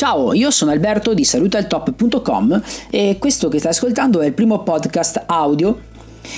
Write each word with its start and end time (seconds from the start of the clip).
Ciao, 0.00 0.32
io 0.32 0.50
sono 0.50 0.70
Alberto 0.70 1.12
di 1.12 1.24
salutaltop.com 1.26 2.62
e 2.88 3.16
questo 3.18 3.48
che 3.48 3.58
stai 3.58 3.72
ascoltando 3.72 4.22
è 4.22 4.26
il 4.26 4.32
primo 4.32 4.62
podcast 4.62 5.24
audio 5.26 5.78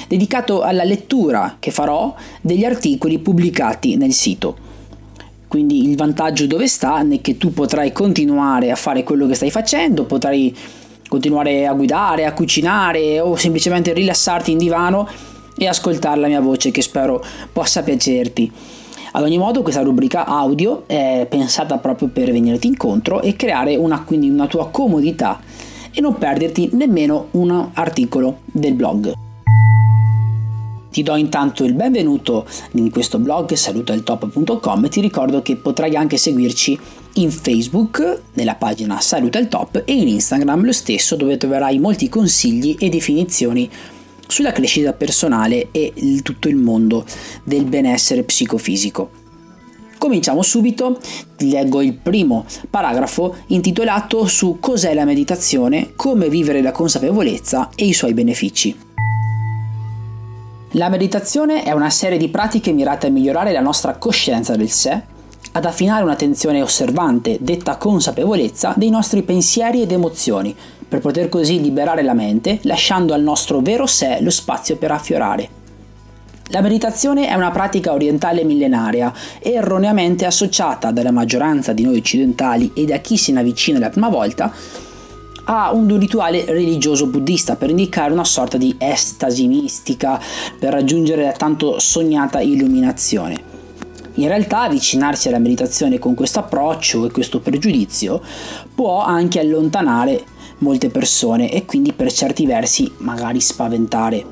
dedicato 0.08 0.62
alla 0.62 0.82
lettura 0.82 1.58
che 1.60 1.71
farò 1.71 2.12
degli 2.40 2.64
articoli 2.64 3.21
pubblicati 3.21 3.96
nel 3.96 4.14
sito. 4.14 4.56
Quindi 5.46 5.88
il 5.88 5.96
vantaggio 5.96 6.48
dove 6.48 6.67
sta 6.67 7.06
è 7.08 7.21
che 7.21 7.38
tu 7.38 7.53
potrai 7.53 7.92
continuare 7.92 8.72
a 8.72 8.74
fare 8.74 9.04
quello 9.04 9.28
che 9.28 9.35
stai 9.35 9.53
facendo, 9.53 10.06
potrai 10.06 10.53
continuare 11.06 11.65
a 11.65 11.72
guidare, 11.72 12.24
a 12.24 12.33
cucinare 12.33 13.21
o 13.21 13.37
semplicemente 13.37 13.92
rilassarti 13.92 14.51
in 14.51 14.58
divano 14.58 15.08
e 15.56 15.69
ascoltare 15.69 16.19
la 16.19 16.27
mia 16.27 16.41
voce 16.41 16.73
che 16.73 16.83
spero 16.83 17.24
possa 17.52 17.84
piacerti. 17.84 18.80
Ad 19.15 19.23
ogni 19.23 19.37
modo 19.37 19.60
questa 19.60 19.83
rubrica 19.83 20.24
audio 20.24 20.84
è 20.87 21.27
pensata 21.28 21.77
proprio 21.77 22.09
per 22.09 22.33
venirti 22.33 22.66
incontro 22.66 23.20
e 23.20 23.36
creare 23.36 23.77
una, 23.77 24.05
quindi 24.05 24.30
una 24.30 24.46
tua 24.46 24.70
comodità 24.70 25.38
e 25.92 26.00
non 26.00 26.16
perderti 26.16 26.70
nemmeno 26.73 27.28
un 27.33 27.69
articolo 27.74 28.38
del 28.46 28.72
blog. 28.72 29.12
Ti 30.91 31.02
do 31.02 31.16
intanto 31.16 31.64
il 31.64 31.74
benvenuto 31.74 32.46
in 32.72 32.91
questo 32.91 33.19
blog 33.19 33.52
salutaltop.com 33.52 34.84
e 34.84 34.88
ti 34.88 35.00
ricordo 35.02 35.42
che 35.42 35.56
potrai 35.56 35.94
anche 35.94 36.16
seguirci 36.16 36.78
in 37.14 37.30
Facebook 37.30 38.20
nella 38.34 38.55
pagina 38.55 38.98
Saluta 39.00 39.38
il 39.38 39.48
Top 39.48 39.83
e 39.84 39.92
in 39.92 40.08
Instagram 40.08 40.64
lo 40.64 40.72
stesso 40.72 41.16
dove 41.16 41.36
troverai 41.36 41.78
molti 41.78 42.08
consigli 42.08 42.77
e 42.78 42.88
definizioni 42.88 43.70
sulla 44.32 44.50
crescita 44.52 44.95
personale 44.95 45.68
e 45.72 45.92
il, 45.95 46.22
tutto 46.22 46.48
il 46.48 46.56
mondo 46.56 47.04
del 47.45 47.66
benessere 47.66 48.22
psicofisico. 48.22 49.10
Cominciamo 49.98 50.42
subito, 50.42 50.98
ti 51.36 51.50
leggo 51.50 51.82
il 51.82 51.92
primo 51.92 52.46
paragrafo 52.68 53.36
intitolato 53.48 54.27
su 54.27 54.56
cos'è 54.58 54.95
la 54.95 55.05
meditazione, 55.05 55.92
come 55.94 56.30
vivere 56.30 56.62
la 56.62 56.72
consapevolezza 56.72 57.69
e 57.77 57.84
i 57.84 57.92
suoi 57.92 58.14
benefici. 58.14 58.75
La 60.72 60.88
meditazione 60.88 61.62
è 61.62 61.72
una 61.72 61.91
serie 61.91 62.16
di 62.16 62.30
pratiche 62.30 62.72
mirate 62.72 63.08
a 63.08 63.10
migliorare 63.10 63.53
la 63.53 63.60
nostra 63.60 63.97
coscienza 63.97 64.56
del 64.56 64.70
sé, 64.70 64.98
ad 65.53 65.66
affinare 65.66 66.03
un'attenzione 66.03 66.62
osservante, 66.62 67.36
detta 67.42 67.77
consapevolezza, 67.77 68.72
dei 68.78 68.88
nostri 68.88 69.22
pensieri 69.22 69.83
ed 69.83 69.92
emozioni, 69.92 70.56
per 70.92 71.00
poter 71.00 71.30
così 71.30 71.58
liberare 71.58 72.02
la 72.02 72.12
mente, 72.12 72.58
lasciando 72.64 73.14
al 73.14 73.22
nostro 73.22 73.60
vero 73.60 73.86
sé 73.86 74.18
lo 74.20 74.28
spazio 74.28 74.76
per 74.76 74.90
affiorare. 74.90 75.48
La 76.48 76.60
meditazione 76.60 77.28
è 77.28 77.32
una 77.32 77.50
pratica 77.50 77.94
orientale 77.94 78.44
millenaria 78.44 79.10
erroneamente 79.38 80.26
associata 80.26 80.90
dalla 80.90 81.10
maggioranza 81.10 81.72
di 81.72 81.84
noi 81.84 81.96
occidentali 81.96 82.72
e 82.74 82.84
da 82.84 82.98
chi 82.98 83.16
se 83.16 83.32
ne 83.32 83.40
avvicina 83.40 83.78
la 83.78 83.88
prima 83.88 84.10
volta 84.10 84.52
a 85.44 85.72
un 85.72 85.98
rituale 85.98 86.44
religioso 86.44 87.06
buddista 87.06 87.56
per 87.56 87.70
indicare 87.70 88.12
una 88.12 88.24
sorta 88.24 88.58
di 88.58 88.76
estasi 88.76 89.46
mistica 89.46 90.20
per 90.58 90.74
raggiungere 90.74 91.24
la 91.24 91.32
tanto 91.32 91.78
sognata 91.78 92.42
illuminazione. 92.42 93.50
In 94.16 94.28
realtà 94.28 94.64
avvicinarsi 94.64 95.28
alla 95.28 95.38
meditazione 95.38 95.98
con 95.98 96.14
questo 96.14 96.40
approccio 96.40 97.06
e 97.06 97.10
questo 97.10 97.40
pregiudizio 97.40 98.20
può 98.74 99.02
anche 99.02 99.40
allontanare 99.40 100.24
molte 100.62 100.88
persone 100.88 101.52
e 101.52 101.66
quindi 101.66 101.92
per 101.92 102.10
certi 102.12 102.46
versi 102.46 102.91
magari 102.98 103.41
spaventare. 103.41 104.24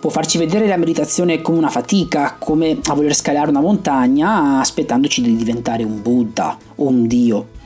Può 0.00 0.10
farci 0.10 0.38
vedere 0.38 0.66
la 0.66 0.78
meditazione 0.78 1.42
come 1.42 1.58
una 1.58 1.68
fatica, 1.68 2.36
come 2.38 2.78
a 2.82 2.94
voler 2.94 3.14
scalare 3.14 3.50
una 3.50 3.60
montagna 3.60 4.58
aspettandoci 4.58 5.20
di 5.20 5.36
diventare 5.36 5.84
un 5.84 6.00
Buddha 6.00 6.56
o 6.76 6.88
un 6.88 7.06
Dio. 7.06 7.58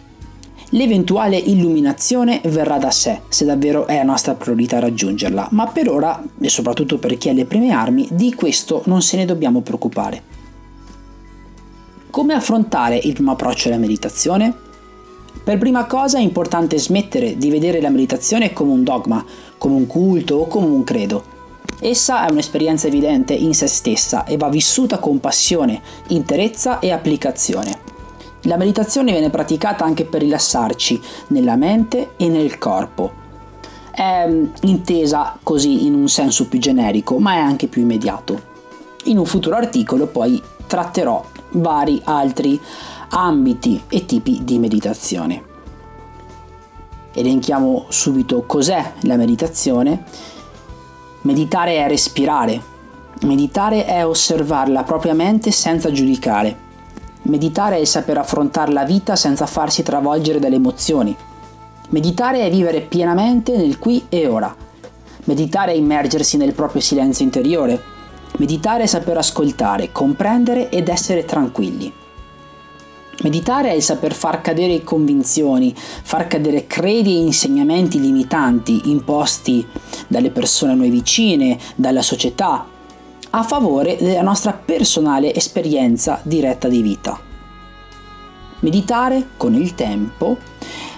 L'eventuale 0.71 1.37
illuminazione 1.37 2.41
verrà 2.47 2.79
da 2.79 2.91
sé, 2.91 3.21
se 3.29 3.45
davvero 3.45 3.87
è 3.87 3.95
la 3.95 4.03
nostra 4.03 4.35
priorità 4.35 4.81
raggiungerla, 4.81 5.51
ma 5.53 5.69
per 5.69 5.89
ora, 5.89 6.21
e 6.41 6.49
soprattutto 6.49 6.99
per 6.99 7.17
chi 7.17 7.29
ha 7.29 7.33
le 7.33 7.45
prime 7.45 7.71
armi, 7.71 8.09
di 8.11 8.35
questo 8.35 8.83
non 8.87 9.01
se 9.01 9.17
ne 9.17 9.25
dobbiamo 9.25 9.61
preoccupare. 9.61 10.23
Come 12.11 12.35
affrontare 12.35 12.97
il 12.97 13.13
primo 13.13 13.31
approccio 13.31 13.69
alla 13.69 13.79
meditazione? 13.79 14.64
Per 15.43 15.59
prima 15.59 15.87
cosa 15.87 16.19
è 16.19 16.23
importante 16.23 16.79
smettere 16.79 17.37
di 17.37 17.51
vedere 17.51 17.81
la 17.81 17.91
meditazione 17.91 18.53
come 18.53 18.73
un 18.73 18.83
dogma, 18.83 19.25
come 19.59 19.75
un 19.75 19.87
culto 19.87 20.37
o 20.37 20.47
come 20.47 20.67
un 20.67 20.85
credo. 20.85 21.33
Essa 21.81 22.27
è 22.27 22.31
un'esperienza 22.31 22.87
evidente 22.87 23.35
in 23.35 23.53
se 23.53 23.67
stessa 23.67 24.25
e 24.25 24.37
va 24.37 24.49
vissuta 24.49 24.99
con 24.99 25.21
passione, 25.21 25.83
interezza 26.09 26.79
e 26.79 26.93
applicazione. 26.93 27.79
La 28.43 28.57
meditazione 28.57 29.13
viene 29.13 29.31
praticata 29.31 29.85
anche 29.85 30.05
per 30.05 30.21
rilassarci 30.21 31.01
nella 31.29 31.57
mente 31.57 32.13
e 32.17 32.29
nel 32.29 32.59
corpo. 32.59 33.13
È 33.91 34.27
mm, 34.27 34.45
intesa 34.63 35.39
così 35.43 35.87
in 35.87 35.95
un 35.95 36.09
senso 36.09 36.49
più 36.49 36.59
generico, 36.59 37.19
ma 37.19 37.35
è 37.35 37.39
anche 37.39 37.69
più 37.69 37.83
immediato. 37.83 38.53
In 39.05 39.19
un 39.19 39.27
futuro 39.27 39.57
articolo 39.57 40.07
poi 40.07 40.43
tratterò 40.67 41.23
vari 41.55 42.01
altri 42.05 42.61
ambiti 43.11 43.83
e 43.89 44.07
tipi 44.07 44.41
di 44.45 44.59
meditazione. 44.59 45.53
Elenchiamo 47.13 47.87
subito 47.89 48.43
cos'è 48.43 48.93
la 49.03 49.17
meditazione. 49.17 50.05
Meditare 51.23 51.77
è 51.77 51.89
respirare, 51.89 52.61
meditare 53.23 53.85
è 53.85 54.05
osservare 54.05 54.71
la 54.73 54.83
propria 54.83 55.15
mente 55.15 55.51
senza 55.51 55.93
giudicare. 55.93 56.63
Meditare 57.23 57.79
è 57.79 57.85
saper 57.85 58.19
affrontare 58.19 58.73
la 58.73 58.85
vita 58.85 59.17
senza 59.17 59.47
farsi 59.47 59.83
travolgere 59.83 60.39
dalle 60.39 60.57
emozioni. 60.57 61.17
Meditare 61.91 62.45
è 62.45 62.51
vivere 62.51 62.81
pienamente 62.81 63.57
nel 63.57 63.79
qui 63.79 64.05
e 64.09 64.27
ora. 64.27 64.55
Meditare 65.25 65.73
è 65.73 65.77
immergersi 65.77 66.37
nel 66.37 66.53
proprio 66.53 66.83
silenzio 66.83 67.25
interiore. 67.25 67.94
Meditare 68.37 68.83
è 68.83 68.87
saper 68.87 69.17
ascoltare, 69.17 69.93
comprendere 69.93 70.69
ed 70.69 70.89
essere 70.89 71.25
tranquilli. 71.25 71.93
Meditare 73.23 73.71
è 73.71 73.75
il 73.75 73.83
saper 73.83 74.13
far 74.13 74.41
cadere 74.41 74.83
convinzioni, 74.83 75.73
far 75.77 76.27
cadere 76.27 76.67
credi 76.67 77.15
e 77.15 77.21
insegnamenti 77.21 78.01
limitanti 78.01 78.91
imposti 78.91 79.65
dalle 80.09 80.31
persone 80.31 80.73
a 80.73 80.75
noi 80.75 80.91
vicine, 80.91 81.57
dalla 81.77 82.03
società, 82.03 82.67
a 83.31 83.43
favore 83.45 83.97
della 84.01 84.23
nostra 84.23 84.53
personale 84.53 85.33
esperienza 85.33 86.19
diretta 86.25 86.67
di 86.67 86.83
vita. 86.83 87.21
Meditare 88.59 89.29
con 89.37 89.55
il 89.55 89.77
tempo 89.77 90.39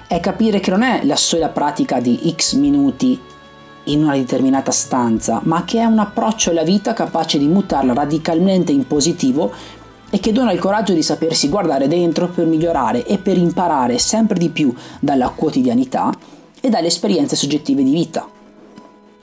è 0.07 0.21
capire 0.21 0.59
che 0.61 0.71
non 0.71 0.83
è 0.83 1.05
la 1.05 1.17
sola 1.17 1.49
pratica 1.49 2.01
di 2.01 2.35
x 2.35 2.55
minuti 2.55 3.21
in 3.87 4.03
una 4.03 4.15
determinata 4.15 4.71
stanza, 4.71 5.41
ma 5.45 5.65
che 5.65 5.79
è 5.79 5.85
un 5.85 5.99
approccio 5.99 6.51
alla 6.51 6.63
vita 6.63 6.93
capace 6.93 7.39
di 7.39 7.47
mutarla 7.47 7.93
radicalmente 7.93 8.73
in 8.73 8.87
positivo 8.87 9.53
e 10.11 10.21
che 10.21 10.33
dona 10.33 10.53
il 10.53 10.61
coraggio 10.61 10.93
di 10.93 11.03
sapersi 11.03 11.49
guardare 11.49 11.89
dentro 11.89 12.29
per 12.29 12.47
migliorare 12.47 13.05
e 13.05 13.19
per 13.19 13.37
imparare 13.37 13.99
sempre 13.99 14.39
di 14.39 14.51
più 14.51 14.73
dalla 15.01 15.31
quotidianità 15.31 16.13
e 16.61 16.69
dalle 16.69 16.87
esperienze 16.87 17.37
soggettive 17.37 17.83
di 17.83 17.93
vita. 17.93 18.29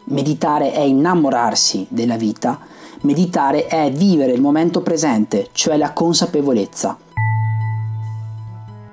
Meditare 0.06 0.72
è 0.74 0.81
innamorarsi 0.81 1.88
della 1.90 2.18
vita, 2.18 2.59
meditare 3.01 3.68
è 3.68 3.90
vivere 3.91 4.34
il 4.34 4.41
momento 4.41 4.81
presente, 4.81 5.50
cioè 5.53 5.78
la 5.78 5.94
consapevolezza. 5.94 6.97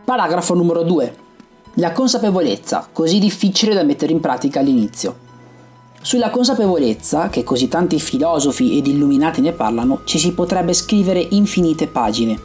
Paragrafo 0.04 0.54
numero 0.54 0.82
2. 0.82 1.16
La 1.74 1.92
consapevolezza, 1.92 2.88
così 2.92 3.18
difficile 3.18 3.74
da 3.74 3.82
mettere 3.82 4.12
in 4.12 4.20
pratica 4.20 4.60
all'inizio. 4.60 5.28
Sulla 6.02 6.30
consapevolezza, 6.30 7.28
che 7.28 7.44
così 7.44 7.68
tanti 7.68 8.00
filosofi 8.00 8.78
ed 8.78 8.86
illuminati 8.86 9.42
ne 9.42 9.52
parlano, 9.52 10.00
ci 10.04 10.18
si 10.18 10.32
potrebbe 10.32 10.72
scrivere 10.72 11.26
infinite 11.30 11.88
pagine. 11.88 12.40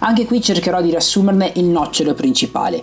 Anche 0.00 0.24
qui 0.24 0.40
cercherò 0.42 0.82
di 0.82 0.90
riassumerne 0.90 1.52
il 1.54 1.66
nocciolo 1.66 2.14
principale. 2.14 2.82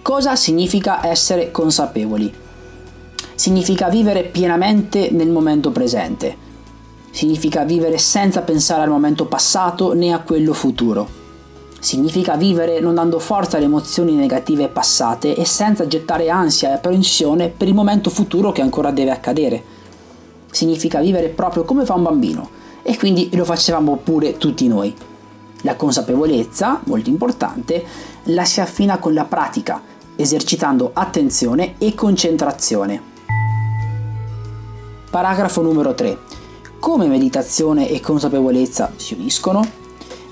Cosa 0.00 0.36
significa 0.36 1.04
essere 1.04 1.50
consapevoli? 1.50 2.32
Significa 3.34 3.88
vivere 3.88 4.22
pienamente 4.22 5.10
nel 5.10 5.28
momento 5.28 5.72
presente. 5.72 6.36
Significa 7.10 7.64
vivere 7.64 7.98
senza 7.98 8.42
pensare 8.42 8.82
al 8.82 8.90
momento 8.90 9.26
passato 9.26 9.92
né 9.92 10.12
a 10.12 10.20
quello 10.20 10.52
futuro. 10.52 11.17
Significa 11.80 12.36
vivere 12.36 12.80
non 12.80 12.94
dando 12.94 13.20
forza 13.20 13.56
alle 13.56 13.66
emozioni 13.66 14.14
negative 14.14 14.68
passate 14.68 15.36
e 15.36 15.44
senza 15.44 15.86
gettare 15.86 16.28
ansia 16.28 16.70
e 16.70 16.72
apprensione 16.72 17.48
per 17.48 17.68
il 17.68 17.74
momento 17.74 18.10
futuro 18.10 18.50
che 18.50 18.62
ancora 18.62 18.90
deve 18.90 19.12
accadere. 19.12 19.62
Significa 20.50 21.00
vivere 21.00 21.28
proprio 21.28 21.64
come 21.64 21.84
fa 21.84 21.94
un 21.94 22.02
bambino 22.02 22.50
e 22.82 22.96
quindi 22.96 23.30
lo 23.34 23.44
facevamo 23.44 23.96
pure 24.02 24.38
tutti 24.38 24.66
noi. 24.66 24.94
La 25.62 25.76
consapevolezza, 25.76 26.80
molto 26.84 27.10
importante, 27.10 27.84
la 28.24 28.44
si 28.44 28.60
affina 28.60 28.98
con 28.98 29.14
la 29.14 29.24
pratica, 29.24 29.80
esercitando 30.16 30.90
attenzione 30.92 31.74
e 31.78 31.94
concentrazione. 31.94 33.00
Paragrafo 35.10 35.62
numero 35.62 35.94
3. 35.94 36.18
Come 36.80 37.06
meditazione 37.06 37.88
e 37.88 38.00
consapevolezza 38.00 38.92
si 38.96 39.14
uniscono? 39.14 39.77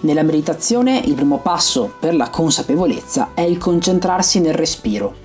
Nella 0.00 0.22
meditazione 0.22 0.98
il 0.98 1.14
primo 1.14 1.38
passo 1.38 1.94
per 1.98 2.14
la 2.14 2.28
consapevolezza 2.28 3.31
è 3.34 3.40
il 3.40 3.56
concentrarsi 3.56 4.40
nel 4.40 4.54
respiro. 4.54 5.25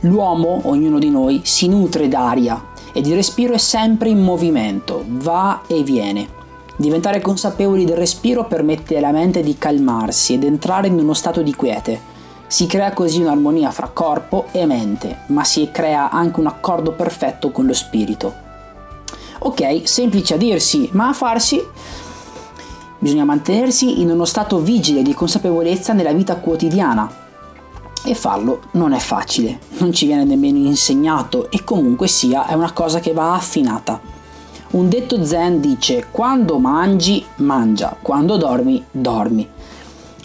L'uomo, 0.00 0.60
ognuno 0.64 0.98
di 0.98 1.10
noi, 1.10 1.40
si 1.44 1.68
nutre 1.68 2.08
d'aria 2.08 2.70
ed 2.92 3.06
il 3.06 3.14
respiro 3.14 3.54
è 3.54 3.58
sempre 3.58 4.08
in 4.08 4.20
movimento, 4.20 5.04
va 5.06 5.62
e 5.66 5.82
viene. 5.82 6.40
Diventare 6.76 7.20
consapevoli 7.20 7.84
del 7.84 7.96
respiro 7.96 8.46
permette 8.46 8.96
alla 8.96 9.10
mente 9.10 9.42
di 9.42 9.58
calmarsi 9.58 10.34
ed 10.34 10.44
entrare 10.44 10.86
in 10.86 10.98
uno 10.98 11.14
stato 11.14 11.42
di 11.42 11.54
quiete. 11.54 12.10
Si 12.46 12.66
crea 12.66 12.92
così 12.92 13.20
un'armonia 13.20 13.70
fra 13.70 13.88
corpo 13.88 14.46
e 14.52 14.64
mente, 14.64 15.20
ma 15.28 15.42
si 15.44 15.70
crea 15.72 16.10
anche 16.10 16.40
un 16.40 16.46
accordo 16.46 16.92
perfetto 16.92 17.50
con 17.50 17.66
lo 17.66 17.72
spirito. 17.72 18.50
Ok, 19.44 19.82
semplice 19.84 20.34
a 20.34 20.36
dirsi, 20.36 20.88
ma 20.92 21.08
a 21.08 21.12
farsi 21.12 21.60
bisogna 23.02 23.24
mantenersi 23.24 24.00
in 24.00 24.10
uno 24.10 24.24
stato 24.24 24.60
vigile 24.60 25.02
di 25.02 25.12
consapevolezza 25.12 25.92
nella 25.92 26.12
vita 26.12 26.36
quotidiana. 26.36 27.12
E 28.04 28.14
farlo 28.14 28.62
non 28.72 28.92
è 28.92 29.00
facile, 29.00 29.58
non 29.78 29.92
ci 29.92 30.06
viene 30.06 30.22
nemmeno 30.22 30.58
insegnato 30.58 31.50
e 31.50 31.64
comunque 31.64 32.06
sia 32.06 32.46
è 32.46 32.54
una 32.54 32.70
cosa 32.70 33.00
che 33.00 33.12
va 33.12 33.34
affinata. 33.34 34.00
Un 34.70 34.88
detto 34.88 35.24
zen 35.24 35.60
dice 35.60 36.06
quando 36.12 36.58
mangi, 36.58 37.24
mangia, 37.36 37.96
quando 38.00 38.36
dormi, 38.36 38.84
dormi. 38.92 39.48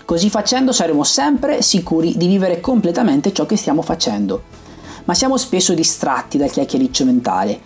Così 0.06 0.30
facendo 0.30 0.72
saremo 0.72 1.04
sempre 1.04 1.64
sicuri 1.64 2.16
di 2.16 2.28
vivere 2.28 2.62
completamente 2.62 3.34
ciò 3.34 3.48
che 3.48 3.58
stiamo 3.58 3.82
facendo. 3.82 4.44
Ma 5.06 5.16
siamo 5.16 5.38
spesso 5.38 5.74
distratti 5.74 6.38
dal 6.38 6.52
chiacchiericcio 6.52 7.06
mentale, 7.06 7.60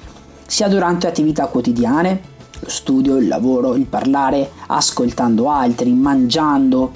sia 0.47 0.69
durante 0.69 1.07
attività 1.07 1.47
quotidiane, 1.47 2.30
studio, 2.71 3.17
il 3.17 3.27
lavoro, 3.27 3.75
il 3.75 3.85
parlare, 3.85 4.49
ascoltando 4.67 5.49
altri, 5.49 5.91
mangiando, 5.91 6.91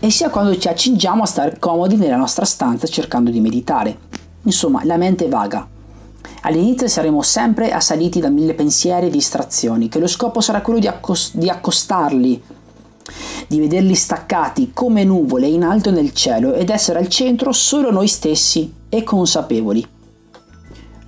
e 0.00 0.10
sia 0.10 0.28
quando 0.28 0.58
ci 0.58 0.68
accingiamo 0.68 1.22
a 1.22 1.26
stare 1.26 1.58
comodi 1.58 1.96
nella 1.96 2.16
nostra 2.16 2.44
stanza 2.44 2.86
cercando 2.86 3.30
di 3.30 3.40
meditare. 3.40 3.98
Insomma, 4.42 4.84
la 4.84 4.98
mente 4.98 5.24
è 5.24 5.28
vaga, 5.28 5.66
All'inizio 6.42 6.86
saremo 6.86 7.22
sempre 7.22 7.72
assaliti 7.72 8.20
da 8.20 8.28
mille 8.28 8.54
pensieri 8.54 9.06
e 9.06 9.10
distrazioni, 9.10 9.88
che 9.88 9.98
lo 9.98 10.06
scopo 10.06 10.40
sarà 10.40 10.60
quello 10.60 10.78
di, 10.78 10.86
accos- 10.86 11.36
di 11.36 11.48
accostarli, 11.48 12.42
di 13.48 13.60
vederli 13.60 13.94
staccati 13.94 14.70
come 14.72 15.04
nuvole 15.04 15.48
in 15.48 15.64
alto 15.64 15.90
nel 15.90 16.12
cielo 16.12 16.54
ed 16.54 16.70
essere 16.70 16.98
al 16.98 17.08
centro 17.08 17.52
solo 17.52 17.90
noi 17.90 18.06
stessi 18.06 18.72
e 18.88 19.02
consapevoli. 19.02 19.86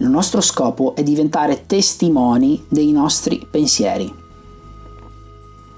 Il 0.00 0.08
nostro 0.08 0.40
scopo 0.40 0.94
è 0.96 1.02
diventare 1.02 1.66
testimoni 1.66 2.64
dei 2.68 2.90
nostri 2.90 3.46
pensieri. 3.50 4.10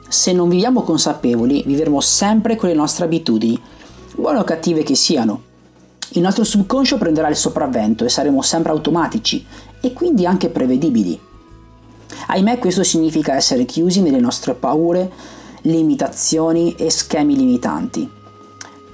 Se 0.09 0.33
non 0.33 0.49
viviamo 0.49 0.83
consapevoli, 0.83 1.65
vivremo 1.67 2.01
sempre 2.01 2.55
con 2.55 2.69
le 2.69 2.75
nostre 2.77 3.05
abitudini, 3.05 3.61
buone 4.15 4.39
o 4.39 4.45
cattive 4.45 4.85
che 4.85 4.95
siano, 4.95 5.43
il 6.15 6.21
nostro 6.21 6.45
subconscio 6.45 6.99
prenderà 6.99 7.29
il 7.29 7.37
sopravvento 7.37 8.05
e 8.05 8.11
saremo 8.11 8.43
sempre 8.43 8.71
automatici 8.71 9.45
e 9.81 9.93
quindi 9.93 10.27
anche 10.27 10.51
prevedibili. 10.51 11.19
Ahimè 12.29 12.59
questo 12.59 12.85
significa 12.85 13.35
essere 13.35 13.65
chiusi 13.65 14.03
nelle 14.03 14.21
nostre 14.21 14.55
paure, 14.55 15.11
limitazioni 15.63 16.75
e 16.77 16.91
schemi 16.91 17.35
limitanti. 17.35 18.09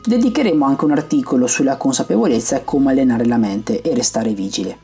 Dedicheremo 0.04 0.64
anche 0.64 0.84
un 0.84 0.92
articolo 0.92 1.46
sulla 1.46 1.76
consapevolezza 1.76 2.56
e 2.56 2.64
come 2.64 2.92
allenare 2.92 3.26
la 3.26 3.36
mente 3.36 3.82
e 3.82 3.94
restare 3.94 4.32
vigile. 4.32 4.78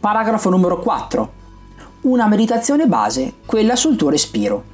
Paragrafo 0.00 0.48
numero 0.48 0.78
4. 0.78 1.32
Una 2.02 2.26
meditazione 2.26 2.86
base, 2.86 3.34
quella 3.44 3.76
sul 3.76 3.96
tuo 3.96 4.08
respiro. 4.08 4.64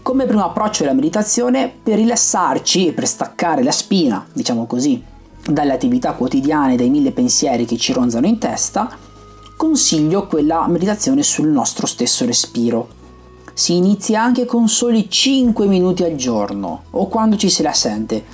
Come 0.00 0.24
primo 0.24 0.42
approccio 0.42 0.84
alla 0.84 0.94
meditazione, 0.94 1.70
per 1.70 1.96
rilassarci 1.96 2.86
e 2.86 2.92
per 2.92 3.06
staccare 3.06 3.62
la 3.62 3.70
spina, 3.70 4.26
diciamo 4.32 4.64
così, 4.64 5.04
dalle 5.46 5.74
attività 5.74 6.14
quotidiane, 6.14 6.76
dai 6.76 6.88
mille 6.88 7.12
pensieri 7.12 7.66
che 7.66 7.76
ci 7.76 7.92
ronzano 7.92 8.26
in 8.26 8.38
testa, 8.38 8.88
consiglio 9.54 10.26
quella 10.26 10.66
meditazione 10.66 11.22
sul 11.22 11.48
nostro 11.48 11.86
stesso 11.86 12.24
respiro. 12.24 12.88
Si 13.52 13.76
inizia 13.76 14.22
anche 14.22 14.46
con 14.46 14.66
soli 14.66 15.10
5 15.10 15.66
minuti 15.66 16.04
al 16.04 16.14
giorno 16.14 16.84
o 16.92 17.06
quando 17.08 17.36
ci 17.36 17.50
se 17.50 17.62
la 17.62 17.74
sente. 17.74 18.24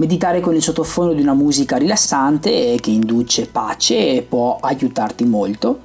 Meditare 0.00 0.40
con 0.40 0.54
il 0.54 0.62
sottofondo 0.62 1.12
di 1.12 1.20
una 1.20 1.34
musica 1.34 1.76
rilassante 1.76 2.78
che 2.80 2.88
induce 2.88 3.46
pace 3.46 4.24
può 4.26 4.56
aiutarti 4.58 5.26
molto 5.26 5.80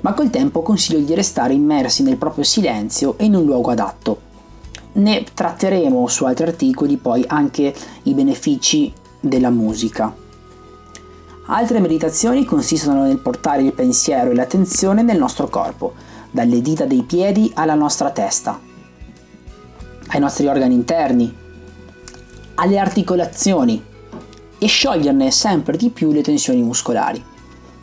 ma 0.00 0.12
col 0.12 0.28
tempo 0.28 0.60
consiglio 0.60 0.98
di 0.98 1.14
restare 1.14 1.54
immersi 1.54 2.02
nel 2.02 2.16
proprio 2.16 2.42
silenzio 2.42 3.16
e 3.16 3.26
in 3.26 3.36
un 3.36 3.44
luogo 3.44 3.70
adatto. 3.70 4.20
Ne 4.94 5.24
tratteremo 5.32 6.08
su 6.08 6.24
altri 6.24 6.46
articoli 6.46 6.96
poi 6.96 7.24
anche 7.28 7.72
i 8.02 8.12
benefici 8.12 8.92
della 9.20 9.50
musica. 9.50 10.12
Altre 11.46 11.78
meditazioni 11.78 12.44
consistono 12.44 13.04
nel 13.04 13.18
portare 13.18 13.62
il 13.62 13.72
pensiero 13.72 14.32
e 14.32 14.34
l'attenzione 14.34 15.02
nel 15.02 15.18
nostro 15.18 15.48
corpo, 15.48 15.92
dalle 16.32 16.60
dita 16.60 16.86
dei 16.86 17.02
piedi 17.02 17.52
alla 17.54 17.74
nostra 17.74 18.10
testa, 18.10 18.58
ai 20.08 20.18
nostri 20.18 20.48
organi 20.48 20.74
interni, 20.74 21.39
alle 22.60 22.78
articolazioni 22.78 23.82
e 24.58 24.66
scioglierne 24.66 25.30
sempre 25.30 25.76
di 25.76 25.90
più 25.90 26.12
le 26.12 26.22
tensioni 26.22 26.62
muscolari 26.62 27.24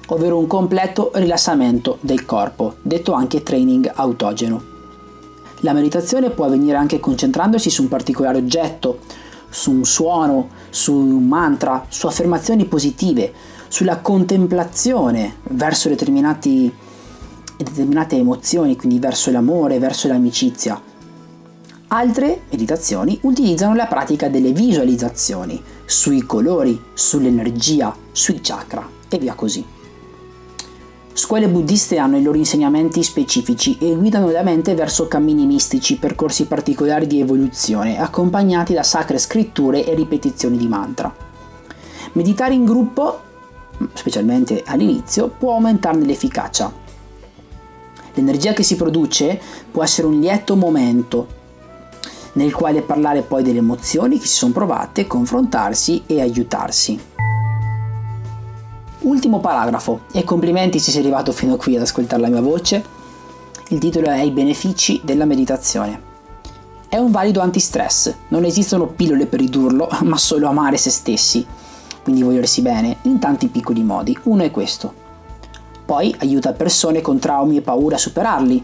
ovvero 0.07 0.38
un 0.38 0.47
completo 0.47 1.12
rilassamento 1.15 1.97
del 2.01 2.25
corpo, 2.25 2.75
detto 2.81 3.13
anche 3.13 3.44
training 3.44 3.91
autogeno. 3.95 4.75
La 5.62 5.74
meditazione 5.74 6.29
può 6.29 6.45
avvenire 6.45 6.77
anche 6.77 7.00
concentrandosi 7.00 7.69
su 7.69 7.81
un 7.81 7.88
particolare 7.88 8.38
oggetto, 8.38 9.00
su 9.50 9.71
un 9.71 9.85
suono, 9.85 10.50
su 10.69 10.94
un 10.94 11.27
mantra, 11.27 11.85
su 11.89 12.07
affermazioni 12.07 12.65
positive, 12.65 13.33
sulla 13.68 13.97
contemplazione 13.97 15.38
verso 15.50 15.89
determinate 15.89 16.71
emozioni, 18.15 18.75
quindi 18.75 19.00
verso 19.00 19.31
l'amore, 19.31 19.80
verso 19.80 20.07
l'amicizia. 20.07 20.80
Altre 21.89 22.41
meditazioni 22.49 23.17
utilizzano 23.21 23.73
la 23.73 23.85
pratica 23.85 24.27
delle 24.27 24.51
visualizzazioni 24.51 25.63
sui 25.85 26.21
colori, 26.23 26.77
sull'energia, 26.93 27.95
sui 28.11 28.41
chakra 28.41 28.85
e 29.07 29.17
via 29.17 29.35
così. 29.35 29.65
Scuole 31.13 31.47
buddiste 31.47 31.97
hanno 31.97 32.17
i 32.17 32.21
loro 32.21 32.37
insegnamenti 32.37 33.01
specifici 33.03 33.77
e 33.79 33.95
guidano 33.95 34.29
la 34.31 34.43
mente 34.43 34.75
verso 34.75 35.07
cammini 35.07 35.45
mistici, 35.45 35.95
percorsi 35.95 36.45
particolari 36.45 37.07
di 37.07 37.21
evoluzione, 37.21 37.97
accompagnati 37.97 38.73
da 38.73 38.83
sacre 38.83 39.17
scritture 39.17 39.85
e 39.85 39.95
ripetizioni 39.95 40.57
di 40.57 40.67
mantra. 40.67 41.15
Meditare 42.11 42.53
in 42.53 42.65
gruppo, 42.65 43.21
specialmente 43.94 44.61
all'inizio, 44.65 45.29
può 45.29 45.53
aumentarne 45.53 46.06
l'efficacia. 46.06 46.69
L'energia 48.13 48.51
che 48.51 48.63
si 48.63 48.75
produce 48.75 49.39
può 49.71 49.83
essere 49.83 50.07
un 50.07 50.19
lieto 50.19 50.57
momento 50.57 51.36
nel 52.37 52.53
quale 52.53 52.83
parlare 52.83 53.23
poi 53.23 53.41
delle 53.41 53.57
emozioni 53.57 54.19
che 54.19 54.27
si 54.27 54.35
sono 54.35 54.53
provate, 54.53 55.07
confrontarsi 55.07 56.03
e 56.06 56.21
aiutarsi. 56.21 56.99
Ultimo 58.99 59.39
paragrafo, 59.39 60.01
e 60.13 60.23
complimenti 60.23 60.79
se 60.79 60.91
sei 60.91 61.01
arrivato 61.01 61.31
fino 61.31 61.56
qui 61.56 61.75
ad 61.75 61.81
ascoltare 61.81 62.21
la 62.21 62.29
mia 62.29 62.41
voce. 62.41 62.95
Il 63.69 63.79
titolo 63.79 64.07
è 64.07 64.21
I 64.21 64.29
benefici 64.29 65.01
della 65.03 65.25
meditazione. 65.25 66.06
È 66.87 66.97
un 66.97 67.09
valido 67.09 67.41
antistress, 67.41 68.13
non 68.29 68.45
esistono 68.45 68.85
pillole 68.85 69.25
per 69.25 69.39
ridurlo, 69.39 69.89
ma 70.03 70.17
solo 70.17 70.47
amare 70.47 70.77
se 70.77 70.91
stessi, 70.91 71.45
quindi 72.03 72.21
volersi 72.21 72.61
bene, 72.61 72.97
in 73.03 73.17
tanti 73.17 73.47
piccoli 73.47 73.81
modi. 73.81 74.15
Uno 74.23 74.44
è 74.44 74.51
questo. 74.51 74.94
Poi 75.85 76.13
aiuta 76.19 76.53
persone 76.53 77.01
con 77.01 77.17
traumi 77.17 77.57
e 77.57 77.61
paure 77.61 77.95
a 77.95 77.99
superarli, 77.99 78.63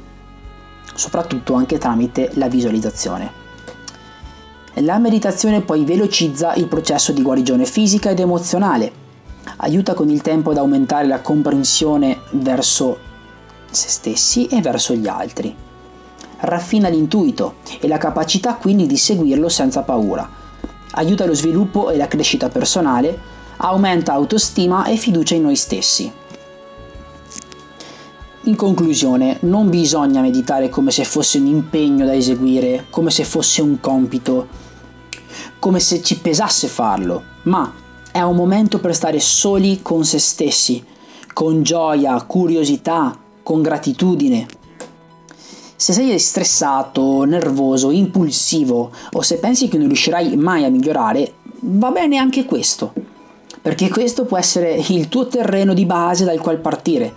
soprattutto 0.93 1.55
anche 1.55 1.79
tramite 1.79 2.29
la 2.33 2.47
visualizzazione. 2.47 3.41
La 4.77 4.97
meditazione 4.97 5.61
poi 5.61 5.85
velocizza 5.85 6.55
il 6.55 6.67
processo 6.67 7.11
di 7.11 7.21
guarigione 7.21 7.63
fisica 7.63 8.09
ed 8.09 8.19
emozionale, 8.19 8.91
aiuta 9.57 9.93
con 9.93 10.09
il 10.09 10.23
tempo 10.23 10.49
ad 10.49 10.57
aumentare 10.57 11.05
la 11.05 11.21
comprensione 11.21 12.21
verso 12.31 12.97
se 13.69 13.87
stessi 13.89 14.47
e 14.47 14.61
verso 14.61 14.95
gli 14.95 15.07
altri. 15.07 15.55
Raffina 16.39 16.89
l'intuito 16.89 17.57
e 17.79 17.87
la 17.87 17.99
capacità 17.99 18.55
quindi 18.55 18.87
di 18.87 18.97
seguirlo 18.97 19.47
senza 19.47 19.83
paura. 19.83 20.27
Aiuta 20.93 21.25
lo 21.25 21.35
sviluppo 21.35 21.91
e 21.91 21.97
la 21.97 22.07
crescita 22.07 22.49
personale, 22.49 23.15
aumenta 23.57 24.13
autostima 24.13 24.85
e 24.85 24.95
fiducia 24.95 25.35
in 25.35 25.43
noi 25.43 25.55
stessi. 25.55 26.11
In 28.45 28.55
conclusione, 28.55 29.37
non 29.41 29.69
bisogna 29.69 30.19
meditare 30.19 30.67
come 30.69 30.89
se 30.89 31.05
fosse 31.05 31.37
un 31.37 31.45
impegno 31.45 32.05
da 32.05 32.13
eseguire, 32.13 32.87
come 32.89 33.09
se 33.09 33.23
fosse 33.23 33.61
un 33.61 33.79
compito, 33.79 34.62
come 35.63 35.79
se 35.79 36.03
ci 36.03 36.19
pesasse 36.19 36.67
farlo, 36.67 37.23
ma 37.43 37.71
è 38.11 38.19
un 38.19 38.35
momento 38.35 38.79
per 38.79 38.93
stare 38.93 39.21
soli 39.21 39.81
con 39.81 40.03
se 40.03 40.19
stessi, 40.19 40.83
con 41.31 41.63
gioia, 41.63 42.21
curiosità, 42.23 43.17
con 43.41 43.61
gratitudine. 43.61 44.45
Se 45.77 45.93
sei 45.93 46.19
stressato, 46.19 47.23
nervoso, 47.23 47.91
impulsivo 47.91 48.91
o 49.13 49.21
se 49.21 49.37
pensi 49.37 49.69
che 49.69 49.77
non 49.77 49.87
riuscirai 49.87 50.35
mai 50.35 50.65
a 50.65 50.69
migliorare, 50.69 51.35
va 51.61 51.91
bene 51.91 52.17
anche 52.17 52.43
questo, 52.43 52.91
perché 53.61 53.87
questo 53.87 54.25
può 54.25 54.37
essere 54.37 54.83
il 54.89 55.07
tuo 55.07 55.27
terreno 55.27 55.73
di 55.73 55.85
base 55.85 56.25
dal 56.25 56.41
quale 56.41 56.57
partire. 56.57 57.13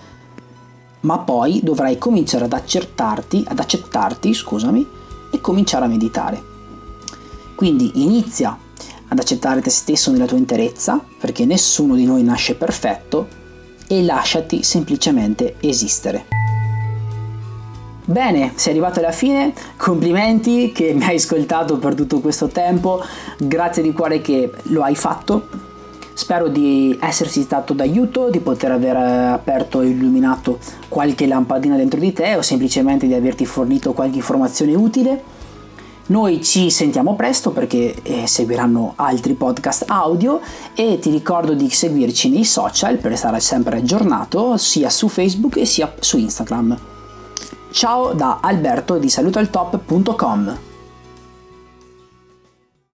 Ma 1.00 1.18
poi 1.18 1.58
dovrai 1.64 1.98
cominciare 1.98 2.44
ad 2.44 2.52
accettarti, 2.52 3.44
ad 3.48 3.58
accettarti, 3.58 4.32
scusami, 4.32 4.86
e 5.32 5.40
cominciare 5.40 5.86
a 5.86 5.88
meditare. 5.88 6.54
Quindi 7.56 7.90
inizia 7.94 8.56
ad 9.08 9.18
accettare 9.18 9.60
te 9.60 9.70
stesso 9.70 10.12
nella 10.12 10.26
tua 10.26 10.36
interezza, 10.36 11.02
perché 11.18 11.44
nessuno 11.44 11.96
di 11.96 12.04
noi 12.04 12.22
nasce 12.22 12.54
perfetto, 12.54 13.26
e 13.88 14.02
lasciati 14.04 14.62
semplicemente 14.62 15.56
esistere. 15.60 16.26
Bene, 18.04 18.52
sei 18.54 18.72
arrivato 18.72 19.00
alla 19.00 19.10
fine, 19.10 19.52
complimenti 19.76 20.70
che 20.72 20.92
mi 20.92 21.04
hai 21.04 21.16
ascoltato 21.16 21.78
per 21.78 21.94
tutto 21.94 22.20
questo 22.20 22.46
tempo, 22.46 23.02
grazie 23.38 23.82
di 23.82 23.92
cuore 23.92 24.20
che 24.20 24.52
lo 24.64 24.82
hai 24.82 24.94
fatto. 24.94 25.48
Spero 26.14 26.48
di 26.48 26.96
esserti 27.00 27.42
stato 27.42 27.72
d'aiuto, 27.72 28.30
di 28.30 28.38
poter 28.40 28.72
aver 28.72 28.96
aperto 28.96 29.80
e 29.80 29.88
illuminato 29.88 30.58
qualche 30.88 31.26
lampadina 31.26 31.76
dentro 31.76 31.98
di 31.98 32.12
te 32.12 32.36
o 32.36 32.42
semplicemente 32.42 33.06
di 33.06 33.14
averti 33.14 33.44
fornito 33.44 33.92
qualche 33.92 34.16
informazione 34.18 34.74
utile. 34.74 35.22
Noi 36.08 36.42
ci 36.42 36.70
sentiamo 36.70 37.16
presto 37.16 37.50
perché 37.50 37.94
eh, 38.02 38.26
seguiranno 38.28 38.92
altri 38.94 39.34
podcast 39.34 39.84
audio 39.88 40.40
e 40.74 41.00
ti 41.00 41.10
ricordo 41.10 41.52
di 41.52 41.68
seguirci 41.68 42.30
nei 42.30 42.44
social 42.44 42.98
per 42.98 43.16
stare 43.16 43.40
sempre 43.40 43.78
aggiornato 43.78 44.56
sia 44.56 44.88
su 44.88 45.08
Facebook 45.08 45.66
sia 45.66 45.92
su 45.98 46.16
Instagram. 46.18 46.78
Ciao 47.72 48.12
da 48.12 48.38
Alberto 48.40 48.98
di 48.98 49.08
salutaltop.com 49.08 50.75